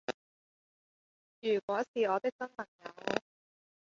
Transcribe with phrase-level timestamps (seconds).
[1.41, 3.21] 如果是我的真朋友